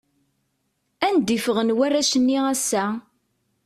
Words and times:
Anda 1.07 1.31
i 1.35 1.37
ffɣen 1.45 1.75
warrac-nni 1.77 2.37
ass-a? 2.53 2.85